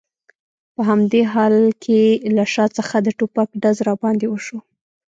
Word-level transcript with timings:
په 0.73 0.81
همدې 0.89 1.21
حال 1.33 1.55
کې 1.83 2.01
له 2.35 2.43
شا 2.53 2.65
څخه 2.77 2.95
د 3.01 3.07
ټوپک 3.17 3.49
ډز 3.61 3.77
را 3.87 3.93
باندې 4.03 4.25
وشو. 4.29 4.59